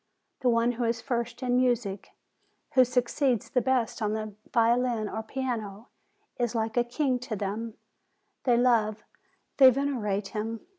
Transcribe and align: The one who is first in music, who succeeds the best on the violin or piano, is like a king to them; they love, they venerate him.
The 0.39 0.49
one 0.49 0.71
who 0.71 0.83
is 0.83 0.99
first 0.99 1.43
in 1.43 1.57
music, 1.57 2.09
who 2.73 2.83
succeeds 2.83 3.51
the 3.51 3.61
best 3.61 4.01
on 4.01 4.13
the 4.13 4.33
violin 4.51 5.07
or 5.07 5.21
piano, 5.21 5.89
is 6.39 6.55
like 6.55 6.75
a 6.75 6.83
king 6.83 7.19
to 7.19 7.35
them; 7.35 7.75
they 8.43 8.57
love, 8.57 9.03
they 9.57 9.69
venerate 9.69 10.29
him. 10.29 10.61